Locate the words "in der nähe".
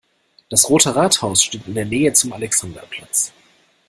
1.67-2.11